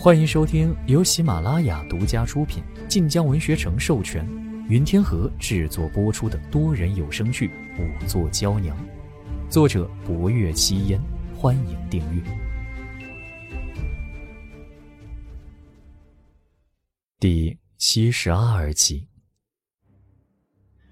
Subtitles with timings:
[0.00, 4.24] 欢迎收听由喜马拉雅独家出品、晋江文学城授权、
[4.68, 7.48] 云天河制作播出的多人有声剧
[7.80, 8.76] 《五座娇娘》，
[9.50, 11.00] 作者：博月七烟。
[11.34, 12.22] 欢迎订阅。
[17.18, 19.08] 第七十二集。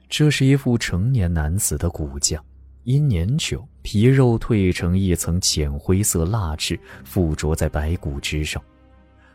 [0.08, 2.42] 这是一副成年男子的骨架，
[2.82, 8.60] 因年久，皮肉褪成一层浅灰色蜡质，附着在白骨之上。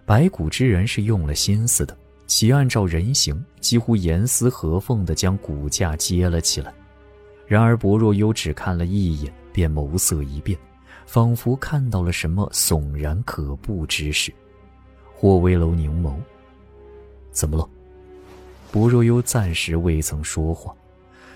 [0.05, 1.97] 白骨之人是用了心思的，
[2.27, 6.73] 其按照人形，几乎严丝合缝地将骨架接了起来。
[7.47, 10.57] 然而薄若幽只看了一眼，便眸色一变，
[11.05, 14.33] 仿佛看到了什么悚然可怖之事。
[15.13, 16.15] 霍威楼凝眸，
[17.31, 17.69] 怎么了？
[18.71, 20.73] 薄若幽暂时未曾说话，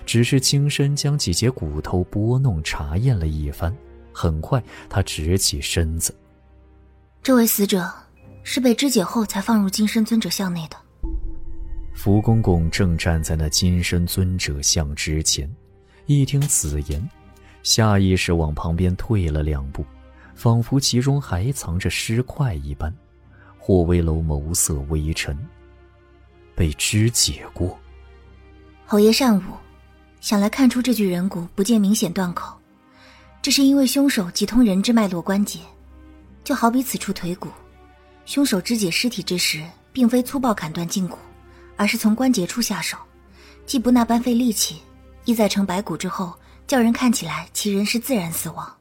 [0.04, 3.74] 只是轻身将几节骨头拨弄查验了一番。
[4.12, 6.14] 很快，他直起身子。
[7.22, 7.92] 这位死者
[8.48, 10.76] 是被肢解后才放入金身尊者像内的。
[11.92, 15.52] 福公公正站在那金身尊者像之前，
[16.06, 17.10] 一听此言，
[17.64, 19.84] 下意识往旁边退了两步，
[20.36, 22.94] 仿佛其中还藏着尸块一般。
[23.58, 25.36] 霍威楼眸色微沉。
[26.54, 27.76] 被肢解过，
[28.86, 29.42] 侯爷善舞，
[30.20, 32.56] 想来看出这具人骨不见明显断口，
[33.42, 35.58] 这是因为凶手急通人之脉络关节，
[36.44, 37.50] 就好比此处腿骨，
[38.26, 41.16] 凶手肢解尸体之时，并非粗暴砍断胫骨，
[41.76, 42.98] 而是从关节处下手，
[43.64, 44.82] 既不那般费力气，
[45.24, 46.34] 亦在成白骨之后，
[46.66, 48.76] 叫人看起来其人是自然死亡。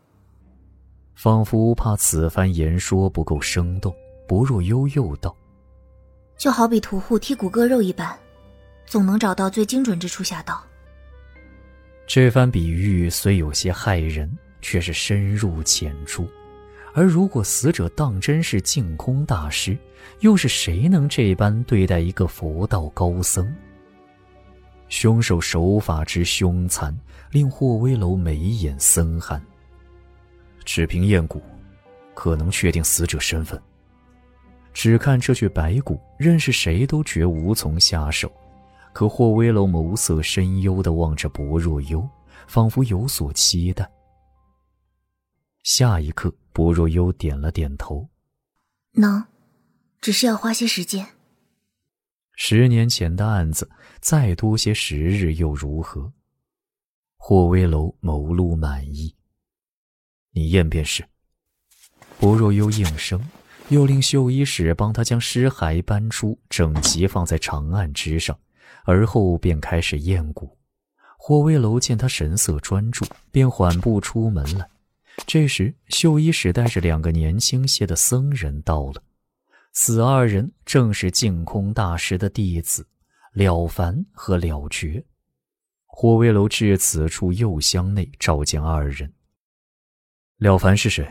[1.13, 3.95] 仿佛怕此番言说不够生动，
[4.27, 5.33] 不若悠悠道。
[6.38, 8.17] 就好比屠户剔骨割肉一般，
[8.88, 10.61] 总能找到最精准之处下刀。
[12.07, 14.29] 这番比喻虽有些骇人，
[14.59, 16.27] 却是深入浅出。
[16.97, 19.77] 而如果死者当真是净空大师，
[20.21, 23.53] 又是谁能这般对待一个佛道高僧？
[24.88, 26.97] 凶手手法之凶残，
[27.31, 29.41] 令霍威楼眉眼森寒。
[30.63, 31.41] 只凭验骨，
[32.13, 33.61] 可能确定死者身份。
[34.73, 38.31] 只看这具白骨，认识谁都绝无从下手。
[38.94, 42.07] 可霍威楼眸色深幽的望着薄若幽，
[42.47, 43.85] 仿佛有所期待。
[45.66, 48.08] 下一刻，薄若幽点了点头
[48.94, 49.26] ：“能，
[50.00, 51.08] 只是要花些时间。”
[52.38, 53.68] 十年前的案子，
[54.00, 56.14] 再多些时日又如何？
[57.18, 59.16] 霍威楼眸露满意
[60.34, 61.03] ：“你验便是。”
[62.22, 63.20] 薄若幽应声。
[63.70, 68.38] 又令绣衣使帮他将尸骸搬出，整齐放在长案之上，
[68.84, 70.56] 而后便开始验骨。
[71.18, 74.70] 霍威楼见他神色专注，便缓步出门来。
[75.26, 79.02] 这时，秀衣使带着两个年轻些的僧人到了。
[79.72, 82.88] 此二人正是净空大师的弟子
[83.34, 85.03] 了凡和了觉。
[85.86, 89.14] 霍威楼至此处右厢内，召见二人。
[90.38, 91.08] 了凡是谁？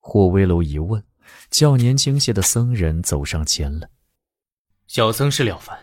[0.00, 1.02] 霍威楼一问。
[1.50, 3.88] 较年轻些的僧人走上前来。
[4.86, 5.78] 小僧是了凡。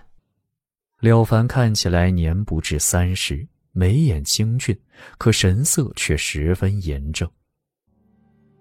[0.99, 4.77] 了凡看起来年不至三十，眉眼清俊，
[5.17, 7.29] 可神色却十分严正。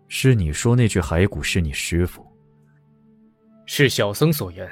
[0.09, 2.26] 是你说那具骸骨是你师傅？
[3.66, 4.69] 是小僧所言。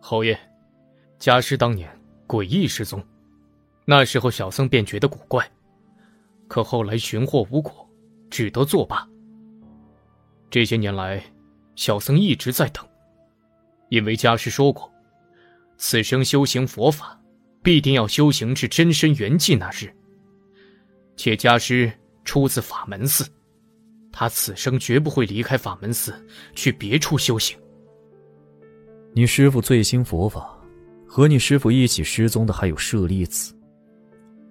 [0.00, 0.38] 侯爷，
[1.18, 1.90] 家师当年
[2.28, 3.04] 诡异失踪，
[3.84, 5.48] 那时候小僧便觉得古怪，
[6.48, 7.88] 可后来寻获无果，
[8.30, 9.08] 只得作罢。
[10.48, 11.22] 这些年来，
[11.74, 12.86] 小僧一直在等，
[13.88, 14.88] 因为家师说过，
[15.76, 17.20] 此生修行佛法，
[17.66, 19.92] 必定要修行至真身圆寂那日。
[21.16, 21.90] 且家师
[22.24, 23.26] 出自法门寺，
[24.12, 26.14] 他此生绝不会离开法门寺
[26.54, 27.58] 去别处修行。
[29.12, 30.56] 你师父最新佛法，
[31.08, 33.52] 和你师父一起失踪的还有舍利子。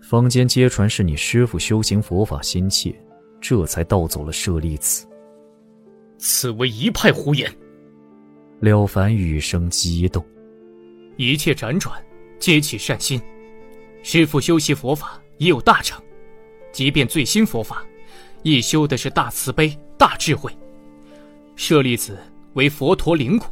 [0.02, 2.94] 坊间皆传是你师父修行佛法心切，
[3.40, 5.08] 这才盗走了舍利子。
[6.18, 7.50] 此为一派胡言。
[8.60, 10.22] 了凡语声激动，
[11.16, 11.98] 一切辗转，
[12.40, 13.22] 皆起善心。
[14.04, 16.02] 师父修习佛法已有大成，
[16.72, 17.84] 即便最新佛法，
[18.44, 20.52] 亦修的是大慈悲、大智慧。
[21.56, 22.18] 舍利子
[22.54, 23.46] 为佛陀灵骨，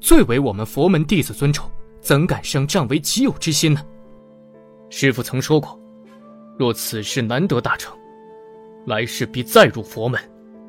[0.00, 1.70] 最为我们佛门弟子尊崇，
[2.00, 3.82] 怎敢生占为己有之心呢？
[4.90, 5.78] 师父曾说过，
[6.58, 7.96] 若此事难得大成，
[8.86, 10.20] 来世必再入佛门。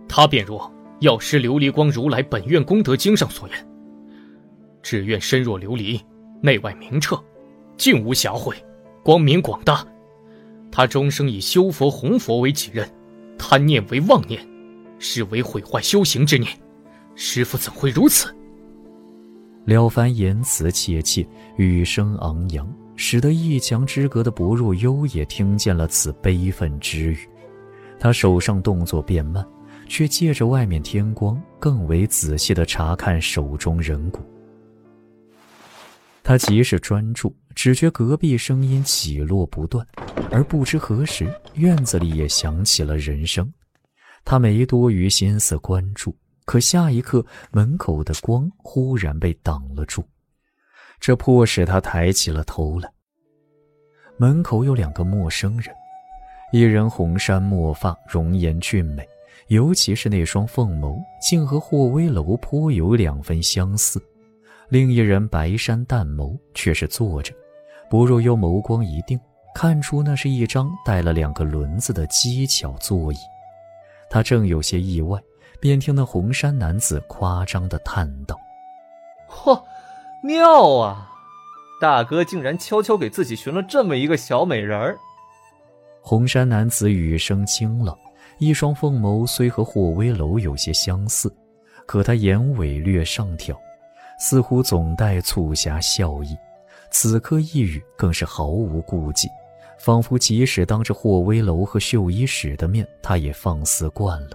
[0.07, 0.71] 他便若。
[1.01, 3.69] 药师琉璃光如来本愿功德经上所言，
[4.83, 5.97] 只愿身若琉璃，
[6.41, 7.23] 内外明澈，
[7.79, 8.53] 净无瑕秽，
[9.01, 9.87] 光明广大。
[10.69, 12.87] 他终生以修佛弘佛为己任，
[13.37, 14.45] 贪念为妄念，
[14.99, 16.51] 是为毁坏修行之念，
[17.15, 18.35] 师傅怎会如此？
[19.63, 27.19] 了凡言辞切切，语声昂扬，使得一墙之隔的薄若幽也听见了此悲愤之语。
[27.97, 29.45] 他手上动作变慢，
[29.87, 34.19] 却借着外面天光，更为仔细地查看手中人骨。
[36.21, 39.85] 他极是专注，只觉隔壁声音起落不断，
[40.31, 43.51] 而不知何时，院子里也响起了人声。
[44.23, 46.15] 他没多余心思关注，
[46.45, 47.21] 可下一刻，
[47.51, 50.05] 门口的光忽然被挡了住，
[51.01, 52.89] 这迫使他抬起了头来。
[54.15, 55.75] 门口有两个陌生人，
[56.53, 59.05] 一人红衫墨发，容颜俊美，
[59.49, 64.01] 尤其是那双凤眸，竟和霍威楼颇有两分相似。
[64.69, 67.35] 另一人白衫淡眸，却是坐着。
[67.89, 69.19] 薄若幽眸光一定，
[69.55, 73.17] 看出那是一张带了两个轮子的机巧座椅。
[74.09, 75.19] 他正有些意外，
[75.59, 78.37] 便听那红衫男子夸张的叹道
[79.29, 79.61] ：“嚯，
[80.23, 81.09] 妙啊！
[81.81, 84.97] 大哥竟然悄悄给自己寻了这么一个小美人儿。”
[86.01, 87.95] 红衫男子语声清冷，
[88.37, 91.33] 一双凤眸虽和霍威楼有些相似，
[91.85, 93.57] 可他眼尾略上挑。
[94.19, 96.35] 似乎总带促狭笑意，
[96.91, 99.27] 此刻一语更是毫无顾忌，
[99.77, 104.31] 仿佛即使当着霍威楼和秀衣使的面，他也放肆惯了。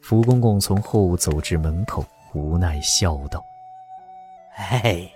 [0.00, 3.42] 福公公从后走至门口，无奈笑道
[4.56, 5.10] ：“哎，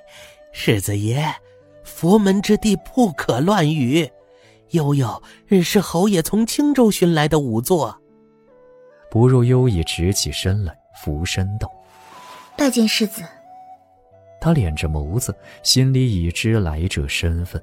[0.53, 1.33] 世子爷，
[1.85, 4.11] 佛门之地不可乱语。
[4.71, 5.23] 悠悠
[5.63, 7.97] 是侯爷从青州寻来的仵作。”
[9.11, 11.71] 不若幽已直起身来，俯身道
[12.57, 13.23] ：“拜见世子。”
[14.41, 17.63] 他敛着眸子，心里已知来者身份。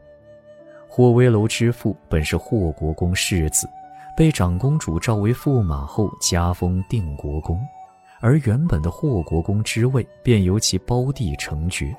[0.88, 3.68] 霍威楼之父本是霍国公世子，
[4.16, 7.60] 被长公主召为驸马后加封定国公，
[8.20, 11.96] 而原本的霍国公之位便由其胞弟承爵。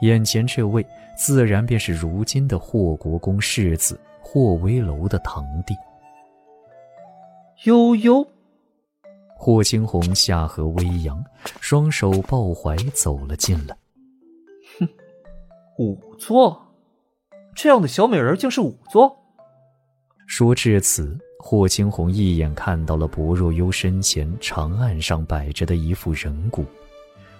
[0.00, 0.86] 眼前这位
[1.16, 5.74] 自然便是如今的霍国公世子霍威楼的堂弟。
[7.64, 8.24] 悠悠，
[9.34, 11.24] 霍青红下颌微扬，
[11.60, 13.76] 双手抱怀走了进来。
[15.78, 16.60] 仵作，
[17.54, 19.16] 这样的小美人竟是仵作。
[20.26, 26.66] 说至此，霍青红一眼看到了薄若幽身前长案上摆着的一副人骨，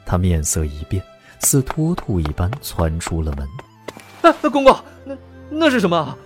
[0.06, 1.02] 他面色一变，
[1.40, 3.48] 似脱兔一般窜出了门。
[4.22, 4.72] 哎，公公，
[5.04, 5.18] 那
[5.50, 6.16] 那是什么？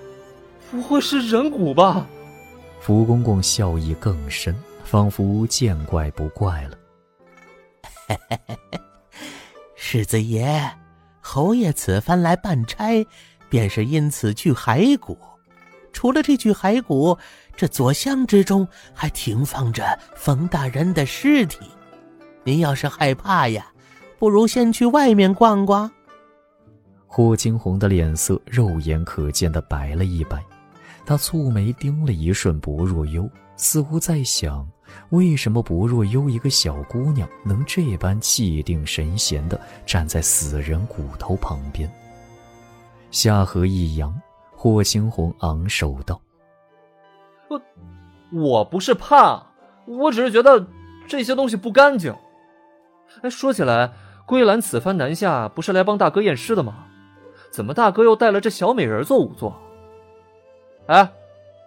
[0.71, 2.07] 不会是人骨吧？
[2.79, 4.55] 福公公笑意更深，
[4.85, 6.77] 仿佛见怪不怪了。
[8.07, 8.81] 嘿嘿嘿嘿，
[9.75, 10.71] 世子爷。
[11.25, 13.07] 侯爷此番来办差，
[13.49, 15.17] 便是因此去骸骨。
[15.93, 17.17] 除了这具骸骨，
[17.57, 21.61] 这左厢之中还停放着冯大人的尸体。
[22.45, 23.67] 您要是害怕呀，
[24.19, 25.91] 不如先去外面逛逛。
[27.07, 30.43] 霍惊鸿的脸色肉眼可见的白了一白，
[31.07, 33.29] 他蹙眉盯了一瞬薄若幽，
[33.63, 34.69] 似乎在想。
[35.11, 41.91] 为什么薄若幽一个小姑娘能这般气定神闲地站在死人骨头旁边？
[43.13, 44.13] 下颌一扬，
[44.51, 46.21] 霍青红昂首道
[47.49, 47.61] ：“我，
[48.33, 49.47] 我不是怕，
[49.87, 50.67] 我只是觉得
[51.07, 52.13] 这些东西不干净。
[53.23, 53.93] 哎，说起来，
[54.27, 56.87] 归兰此番南下不是来帮大哥验尸的吗？
[57.51, 59.57] 怎么大哥又带了这小美人做仵作？
[60.87, 61.13] 哎，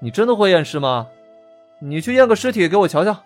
[0.01, 1.07] 你真的会验尸吗？”
[1.79, 3.17] 你去验个尸体给我瞧瞧。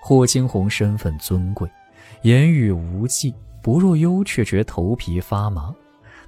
[0.00, 1.68] 霍惊鸿身份尊贵，
[2.22, 5.74] 言语无忌，不若幽却觉头皮发麻。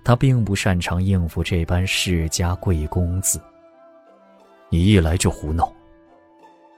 [0.04, 3.40] 他并不擅长应付这般世家贵公子。
[4.68, 5.72] 你一来就胡闹。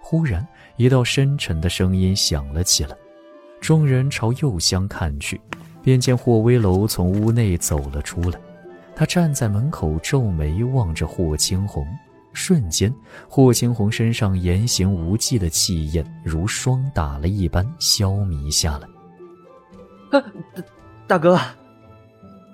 [0.00, 2.94] 忽然，一道深沉的声音响了起来。
[3.60, 5.40] 众人朝右厢看去，
[5.82, 8.38] 便见霍威楼从屋内走了出来。
[8.94, 11.86] 他站在门口，皱眉望着霍青红。
[12.34, 12.92] 瞬间，
[13.28, 18.88] 霍青红身上言行无忌的气焰如霜打了一般消弭下来。
[20.10, 20.22] 大
[21.06, 21.40] 大哥，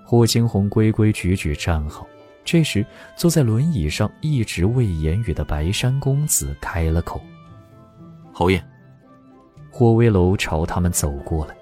[0.04, 2.06] 霍青红规规矩矩站好。
[2.44, 2.84] 这时，
[3.16, 7.20] 坐在轮椅上一直未言语的白山公子开了口
[8.32, 8.62] ：“侯爷。”
[9.70, 11.56] 霍威楼朝他们走过来。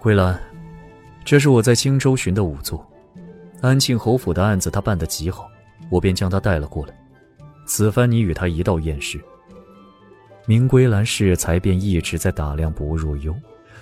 [0.00, 0.38] 桂兰，
[1.24, 2.84] 这是我在青州寻的仵作，
[3.60, 5.48] 安庆侯府的案子他办得极好。
[5.90, 6.97] 我便将他带了过来。
[7.68, 9.20] 此番你与他一道验尸。
[10.46, 13.36] 明归兰适才便一直在打量薄若幽，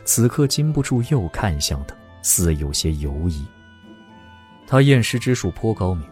[0.05, 3.47] 此刻禁不住又看向他，似有些犹疑。
[4.67, 6.05] 他验尸之术颇高明，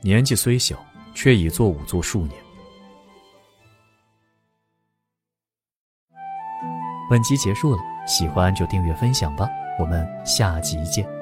[0.00, 0.76] 年纪虽小，
[1.14, 2.32] 却已做仵作数年。
[7.10, 9.48] 本集结束了，喜欢就订阅分享吧，
[9.80, 11.21] 我们下集见。